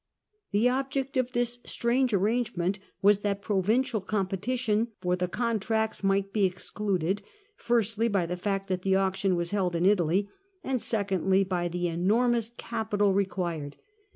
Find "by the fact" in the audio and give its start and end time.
8.07-8.67